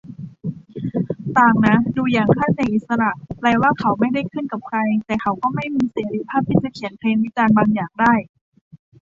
[1.37, 8.13] ต่างนะ ดูอย่างค่ายเพลงอิสระ แปลว่าเขาไม่ได้ขึ้นกับใคร แต่เขาก็ไม่มีเสรีภาพที่จะเขียนเพลงวิจารณ์บางอย่างได้